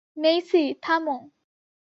[0.17, 1.17] মেইসি, থামো!